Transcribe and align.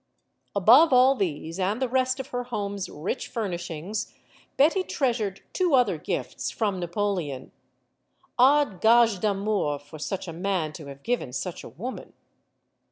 Above 0.55 0.91
all 0.91 1.13
these 1.13 1.59
and 1.59 1.79
the 1.79 1.87
rest 1.87 2.19
of 2.19 2.29
her 2.29 2.45
home's 2.45 2.89
rich 2.89 3.27
fur 3.27 3.47
nishings, 3.47 4.11
Betty 4.57 4.81
treasured 4.81 5.41
two 5.53 5.75
other 5.75 5.99
gifts 5.99 6.49
from 6.49 6.79
Napoleon 6.79 7.51
odd 8.35 8.81
gages 8.81 9.19
d'amour 9.19 9.77
for 9.77 9.99
such 9.99 10.27
a 10.27 10.33
man 10.33 10.73
to 10.73 10.87
have 10.87 11.03
given 11.03 11.31
such 11.31 11.63
a 11.63 11.69
woman. 11.69 12.13